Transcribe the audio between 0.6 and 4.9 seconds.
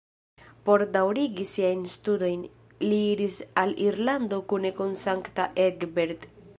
Por daŭrigi siajn studojn, li iris al Irlando kune